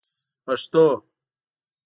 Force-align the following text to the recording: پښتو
پښتو 0.45 0.85